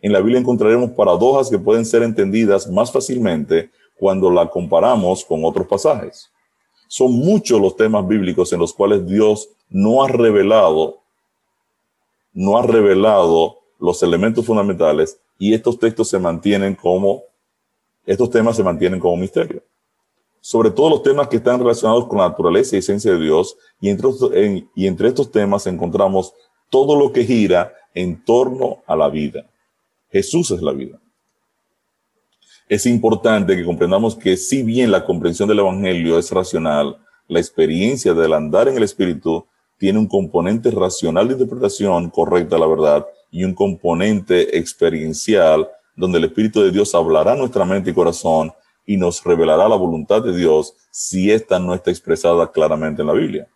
[0.00, 5.44] En la Biblia encontraremos paradojas que pueden ser entendidas más fácilmente cuando la comparamos con
[5.44, 6.30] otros pasajes.
[6.88, 11.00] Son muchos los temas bíblicos en los cuales Dios no ha revelado,
[12.32, 17.22] no ha revelado los elementos fundamentales y estos textos se mantienen como
[18.06, 19.62] estos temas se mantienen como misterio.
[20.40, 23.90] Sobre todo los temas que están relacionados con la naturaleza y esencia de Dios, y
[23.90, 26.32] entre, estos temas encontramos
[26.70, 29.50] todo lo que gira en torno a la vida.
[30.10, 30.98] Jesús es la vida.
[32.68, 38.14] Es importante que comprendamos que si bien la comprensión del Evangelio es racional, la experiencia
[38.14, 39.44] del andar en el Espíritu
[39.76, 46.18] tiene un componente racional de interpretación correcta de la verdad y un componente experiencial donde
[46.18, 48.52] el Espíritu de Dios hablará nuestra mente y corazón
[48.90, 53.14] y nos revelará la voluntad de Dios si ésta no está expresada claramente en la
[53.14, 53.46] Biblia.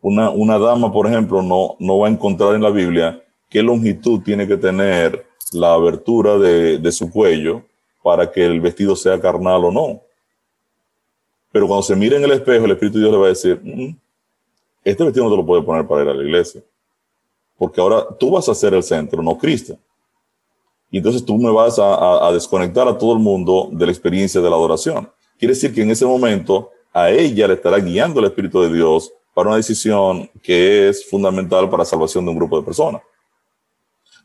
[0.00, 4.20] Una, una dama, por ejemplo, no, no va a encontrar en la Biblia qué longitud
[4.20, 7.64] tiene que tener la abertura de, de su cuello
[8.04, 10.00] para que el vestido sea carnal o no.
[11.50, 13.60] Pero cuando se mire en el espejo, el Espíritu de Dios le va a decir,
[13.60, 13.96] mm,
[14.84, 16.62] este vestido no te lo puede poner para ir a la iglesia.
[17.58, 19.76] Porque ahora tú vas a ser el centro, no Cristo.
[20.90, 24.48] Y entonces tú me vas a, desconectar a todo el mundo de la experiencia de
[24.48, 25.10] la adoración.
[25.38, 29.12] Quiere decir que en ese momento a ella le estará guiando el Espíritu de Dios
[29.34, 33.02] para una decisión que es fundamental para la salvación de un grupo de personas.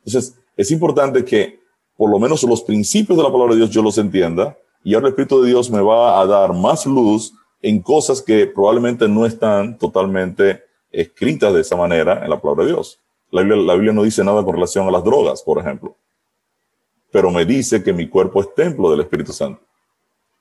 [0.06, 1.60] Entonces, es importante que
[1.98, 5.08] por lo menos los principios de la palabra de Dios yo los entienda y ahora
[5.08, 9.26] el Espíritu de Dios me va a dar más luz en cosas que probablemente no
[9.26, 13.00] están totalmente escritas de esa manera en la palabra de Dios.
[13.32, 15.96] La Biblia, la Biblia no dice nada con relación a las drogas, por ejemplo
[17.12, 19.62] pero me dice que mi cuerpo es templo del Espíritu Santo.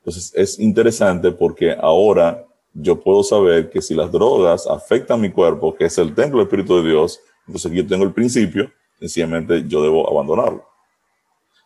[0.01, 5.75] Entonces es interesante porque ahora yo puedo saber que si las drogas afectan mi cuerpo,
[5.75, 9.83] que es el templo del Espíritu de Dios, entonces yo tengo el principio, sencillamente yo
[9.83, 10.69] debo abandonarlo.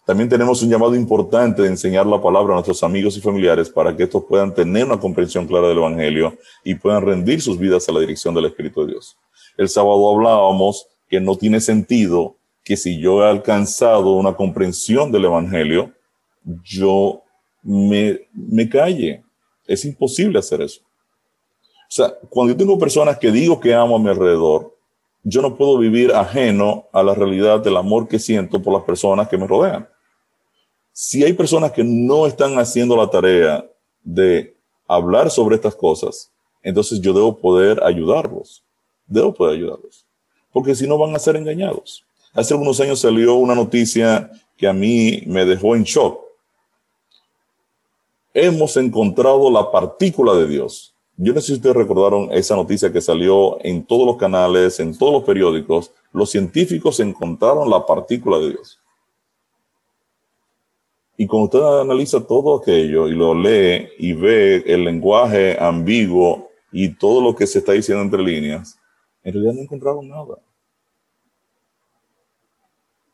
[0.05, 3.97] También tenemos un llamado importante de enseñar la palabra a nuestros amigos y familiares para
[3.97, 7.93] que estos puedan tener una comprensión clara del Evangelio y puedan rendir sus vidas a
[7.93, 9.17] la dirección del Espíritu de Dios.
[9.57, 15.25] El sábado hablábamos que no tiene sentido que si yo he alcanzado una comprensión del
[15.25, 15.93] Evangelio,
[16.65, 17.23] yo
[17.63, 19.25] me, me calle.
[19.67, 20.81] Es imposible hacer eso.
[21.93, 24.75] O sea, cuando yo tengo personas que digo que amo a mi alrededor,
[25.25, 29.29] yo no puedo vivir ajeno a la realidad del amor que siento por las personas
[29.29, 29.89] que me rodean.
[30.93, 33.65] Si hay personas que no están haciendo la tarea
[34.03, 34.57] de
[34.89, 36.33] hablar sobre estas cosas,
[36.63, 38.65] entonces yo debo poder ayudarlos.
[39.07, 40.07] Debo poder ayudarlos.
[40.53, 42.05] Porque si no van a ser engañados.
[42.35, 46.19] Hace algunos años salió una noticia que a mí me dejó en shock.
[48.33, 50.95] Hemos encontrado la partícula de Dios.
[51.19, 54.97] Yo no sé si ustedes recordaron esa noticia que salió en todos los canales, en
[54.97, 55.93] todos los periódicos.
[56.13, 58.81] Los científicos encontraron la partícula de Dios.
[61.19, 66.95] Y cuando usted analiza todo aquello y lo lee y ve el lenguaje ambiguo y
[66.95, 68.79] todo lo que se está diciendo entre líneas,
[69.23, 70.39] en realidad no encontraron nada.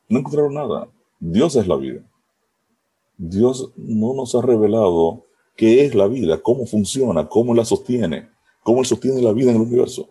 [0.09, 0.89] No encontraron nada.
[1.21, 2.03] Dios es la vida.
[3.17, 8.29] Dios no nos ha revelado qué es la vida, cómo funciona, cómo la sostiene,
[8.63, 10.09] cómo sostiene la vida en el universo.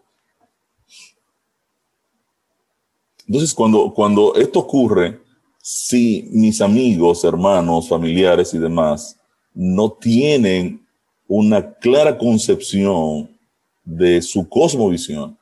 [3.25, 5.21] Entonces, cuando, cuando esto ocurre,
[5.61, 9.19] si mis amigos, hermanos, familiares y demás
[9.53, 10.85] no tienen
[11.27, 13.29] una clara concepción
[13.83, 15.36] de su cosmovisión,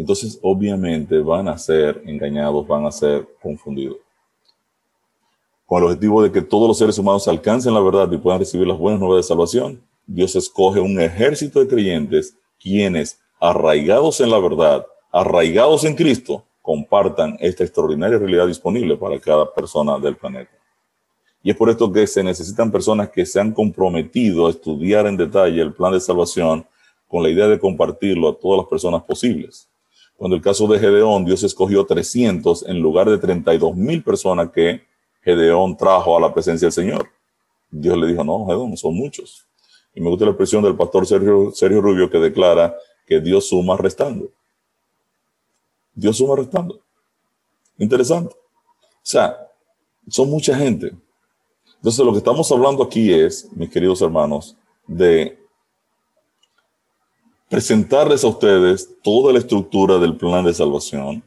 [0.00, 3.98] entonces obviamente van a ser engañados, van a ser confundidos.
[5.66, 8.66] Con el objetivo de que todos los seres humanos alcancen la verdad y puedan recibir
[8.66, 14.38] las buenas nuevas de salvación, Dios escoge un ejército de creyentes quienes, arraigados en la
[14.38, 20.50] verdad, arraigados en Cristo, compartan esta extraordinaria realidad disponible para cada persona del planeta.
[21.42, 25.18] Y es por esto que se necesitan personas que se han comprometido a estudiar en
[25.18, 26.66] detalle el plan de salvación
[27.06, 29.69] con la idea de compartirlo a todas las personas posibles.
[30.20, 34.82] Cuando el caso de Gedeón, Dios escogió 300 en lugar de 32 mil personas que
[35.22, 37.08] Gedeón trajo a la presencia del Señor.
[37.70, 39.46] Dios le dijo, no, Gedeón, son muchos.
[39.94, 44.28] Y me gusta la expresión del pastor Sergio, Rubio que declara que Dios suma restando.
[45.94, 46.78] Dios suma restando.
[47.78, 48.34] Interesante.
[48.34, 49.38] O sea,
[50.06, 50.92] son mucha gente.
[51.76, 54.54] Entonces, lo que estamos hablando aquí es, mis queridos hermanos,
[54.86, 55.39] de
[57.50, 61.20] presentarles a ustedes toda la estructura del plan de salvación,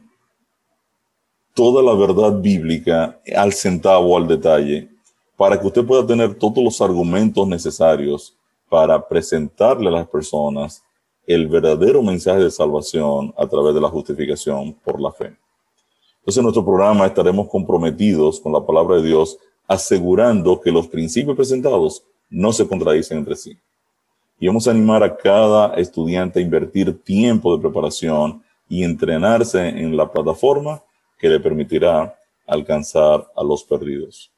[1.52, 4.88] toda la verdad bíblica al centavo, al detalle,
[5.36, 8.34] para que usted pueda tener todos los argumentos necesarios
[8.70, 10.82] para presentarle a las personas
[11.26, 15.36] el verdadero mensaje de salvación a través de la justificación por la fe.
[16.20, 19.36] Entonces en nuestro programa estaremos comprometidos con la palabra de Dios,
[19.68, 23.58] asegurando que los principios presentados no se contradicen entre sí.
[24.38, 29.96] Y vamos a animar a cada estudiante a invertir tiempo de preparación y entrenarse en
[29.96, 30.82] la plataforma
[31.18, 32.14] que le permitirá
[32.46, 34.30] alcanzar a los perdidos.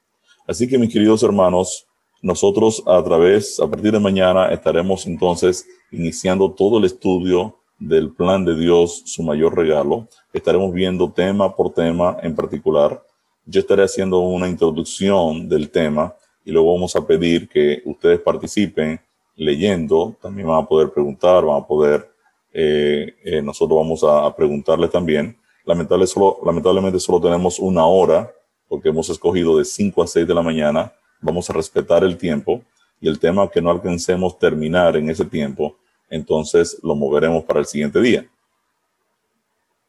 [0.47, 1.87] Así que mis queridos hermanos,
[2.23, 8.45] nosotros a través, a partir de mañana, estaremos entonces iniciando todo el estudio del plan
[8.45, 10.09] de Dios, su mayor regalo.
[10.33, 13.03] Estaremos viendo tema por tema en particular.
[13.45, 19.01] Yo estaré haciendo una introducción del tema y luego vamos a pedir que ustedes participen
[19.37, 20.17] leyendo.
[20.21, 22.11] También van a poder preguntar, van a poder,
[22.53, 25.37] eh, eh, nosotros vamos a, preguntarles también.
[25.65, 28.33] Lamentable solo, lamentablemente solo tenemos una hora
[28.69, 32.63] porque hemos escogido de 5 a 6 de la mañana vamos a respetar el tiempo
[33.01, 35.77] y el tema que no alcancemos terminar en ese tiempo,
[36.09, 38.27] entonces lo moveremos para el siguiente día.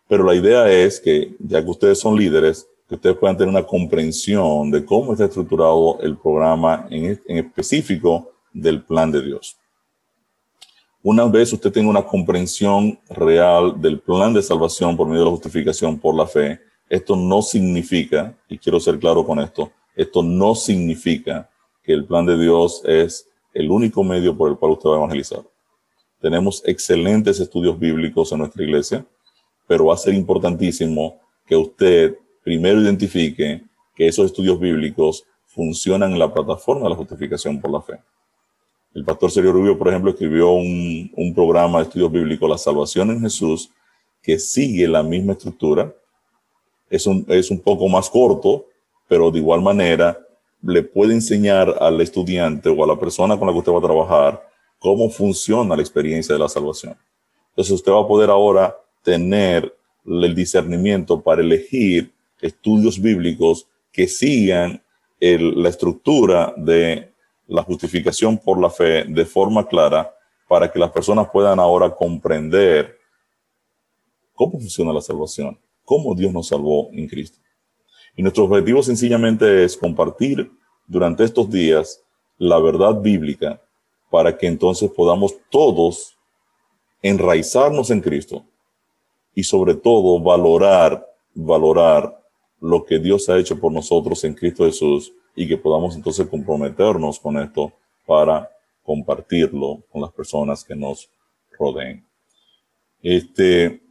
[0.08, 3.66] Pero la idea es que, ya que ustedes son líderes, que ustedes puedan tener una
[3.66, 8.32] comprensión de cómo está estructurado el programa en, en específico
[8.62, 9.58] del plan de Dios.
[11.04, 15.32] Una vez usted tenga una comprensión real del plan de salvación por medio de la
[15.32, 20.56] justificación por la fe, esto no significa, y quiero ser claro con esto, esto no
[20.56, 21.50] significa
[21.84, 24.98] que el plan de Dios es el único medio por el cual usted va a
[24.98, 25.44] evangelizar.
[26.20, 29.06] Tenemos excelentes estudios bíblicos en nuestra iglesia,
[29.68, 33.64] pero va a ser importantísimo que usted primero identifique
[33.96, 38.00] que esos estudios bíblicos funcionan en la plataforma de la justificación por la fe.
[38.98, 43.22] El pastor Sergio Rubio, por ejemplo, escribió un, programa de estudios bíblicos, La Salvación en
[43.22, 43.70] Jesús,
[44.24, 45.94] que sigue la misma estructura.
[46.90, 48.66] Es un, es un poco más corto,
[49.08, 50.18] pero de igual manera
[50.64, 53.82] le puede enseñar al estudiante o a la persona con la que usted va a
[53.82, 56.98] trabajar cómo funciona la experiencia de la salvación.
[57.50, 59.78] Entonces usted va a poder ahora tener
[60.08, 64.82] el discernimiento para elegir estudios bíblicos que sigan
[65.20, 67.12] la estructura de
[67.48, 70.14] la justificación por la fe de forma clara
[70.48, 72.98] para que las personas puedan ahora comprender
[74.34, 77.40] cómo funciona la salvación, cómo Dios nos salvó en Cristo.
[78.16, 80.52] Y nuestro objetivo sencillamente es compartir
[80.88, 82.04] durante estos días
[82.38, 83.62] la verdad bíblica
[84.10, 86.18] para que entonces podamos todos
[87.02, 88.46] enraizarnos en Cristo
[89.34, 92.24] y sobre todo valorar, valorar
[92.60, 97.20] lo que Dios ha hecho por nosotros en Cristo Jesús y que podamos entonces comprometernos
[97.20, 97.72] con esto
[98.08, 98.50] para
[98.84, 101.12] compartirlo con las personas que nos
[101.60, 102.04] rodeen.
[103.04, 103.84] Este,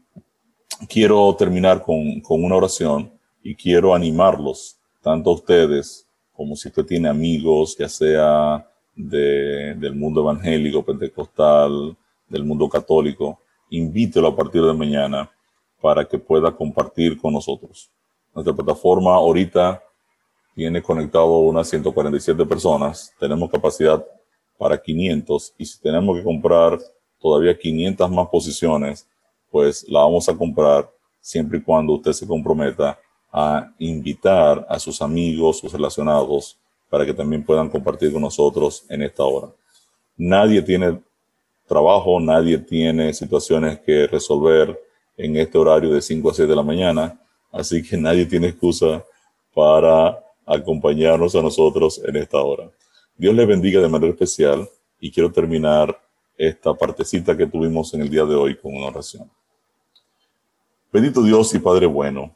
[0.89, 3.13] quiero terminar con, con una oración
[3.45, 10.23] y quiero animarlos, tanto a ustedes como si usted tiene amigos, ya sea del mundo
[10.23, 11.97] evangélico, pentecostal,
[12.29, 13.39] del mundo católico,
[13.71, 15.31] invítelo a partir de mañana
[15.81, 17.89] para que pueda compartir con nosotros.
[18.35, 19.81] Nuestra plataforma ahorita
[20.57, 24.03] tiene conectado unas 147 personas, tenemos capacidad
[24.57, 26.79] para 500 y si tenemos que comprar
[27.21, 29.07] todavía 500 más posiciones,
[29.51, 30.91] pues la vamos a comprar
[31.21, 32.99] siempre y cuando usted se comprometa
[33.31, 39.03] a invitar a sus amigos, sus relacionados, para que también puedan compartir con nosotros en
[39.03, 39.49] esta hora.
[40.17, 40.99] Nadie tiene
[41.69, 44.81] trabajo, nadie tiene situaciones que resolver
[45.19, 47.21] en este horario de 5 a 6 de la mañana,
[47.53, 49.05] así que nadie tiene excusa
[49.55, 52.71] para acompañarnos a nosotros en esta hora.
[53.17, 54.69] Dios les bendiga de manera especial
[55.01, 56.01] y quiero terminar
[56.39, 59.31] esta partecita que tuvimos en el día de hoy con una oración.
[60.93, 62.35] Bendito Dios y Padre bueno,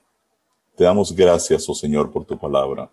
[0.76, 2.90] te damos gracias, oh Señor, por tu palabra.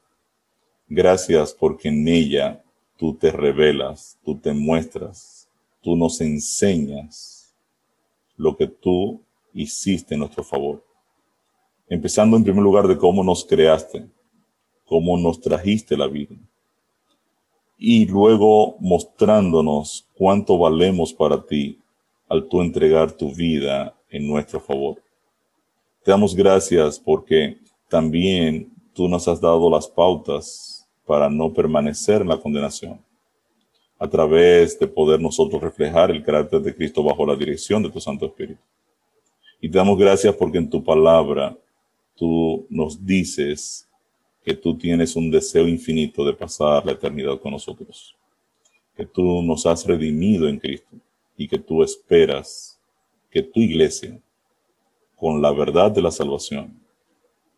[0.87, 2.63] Gracias porque en ella
[2.97, 5.49] tú te revelas, tú te muestras,
[5.81, 7.53] tú nos enseñas
[8.35, 9.21] lo que tú
[9.53, 10.83] hiciste en nuestro favor.
[11.89, 14.07] Empezando en primer lugar de cómo nos creaste,
[14.87, 16.35] cómo nos trajiste la vida.
[17.77, 21.79] Y luego mostrándonos cuánto valemos para ti
[22.27, 24.95] al tú entregar tu vida en nuestro favor.
[26.03, 27.57] Te damos gracias porque
[27.87, 32.99] también tú nos has dado las pautas para no permanecer en la condenación.
[33.99, 37.99] A través de poder nosotros reflejar el carácter de Cristo bajo la dirección de tu
[37.99, 38.61] Santo Espíritu.
[39.59, 41.57] Y te damos gracias porque en tu palabra
[42.15, 43.86] tú nos dices
[44.47, 48.15] que tú tienes un deseo infinito de pasar la eternidad con nosotros,
[48.95, 50.95] que tú nos has redimido en Cristo
[51.35, 52.79] y que tú esperas
[53.29, 54.17] que tu iglesia,
[55.17, 56.79] con la verdad de la salvación,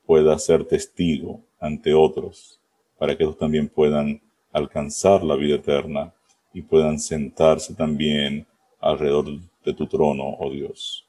[0.03, 2.59] pueda ser testigo ante otros,
[2.97, 4.19] para que ellos también puedan
[4.51, 6.11] alcanzar la vida eterna
[6.55, 8.47] y puedan sentarse también
[8.79, 9.25] alrededor
[9.63, 11.05] de tu trono, oh Dios.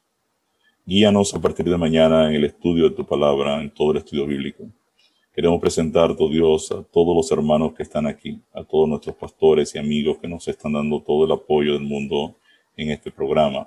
[0.85, 4.27] Guíanos a partir de mañana en el estudio de tu palabra, en todo el estudio
[4.27, 4.69] bíblico
[5.41, 9.75] Queremos presentar, tu Dios, a todos los hermanos que están aquí, a todos nuestros pastores
[9.75, 12.37] y amigos que nos están dando todo el apoyo del mundo
[12.77, 13.67] en este programa.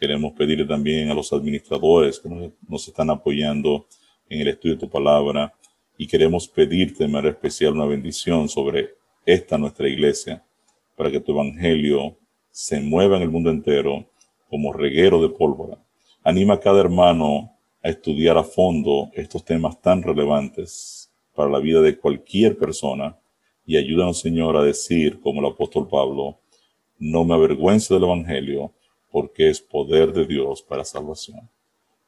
[0.00, 2.30] Queremos pedirle también a los administradores que
[2.66, 3.84] nos, están apoyando
[4.26, 5.52] en el estudio de tu palabra
[5.98, 8.94] y queremos pedirte de manera especial una bendición sobre
[9.26, 10.42] esta nuestra iglesia
[10.96, 12.16] para que tu evangelio
[12.50, 14.06] se mueva en el mundo entero
[14.48, 15.76] como reguero de pólvora.
[16.24, 17.52] Anima a cada hermano
[17.82, 21.01] a estudiar a fondo estos temas tan relevantes
[21.34, 23.18] para la vida de cualquier persona
[23.64, 26.38] y ayúdanos, Señor, a decir, como el apóstol Pablo,
[26.98, 28.72] no me avergüenzo del Evangelio,
[29.10, 31.48] porque es poder de Dios para salvación.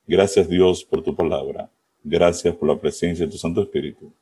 [0.06, 1.70] Gracias, Dios, por tu palabra.
[2.02, 4.12] Gracias por la presencia de tu Santo Espíritu.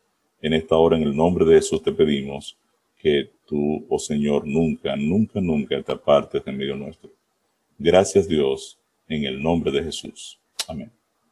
[0.41, 2.57] En esta hora, en el nombre de Jesús, te pedimos
[2.97, 7.11] que tú, oh Señor, nunca, nunca, nunca te apartes de medio nuestro.
[7.79, 8.79] Gracias, Dios,
[9.09, 10.39] en el nombre de Jesús.
[10.69, 11.02] Amén.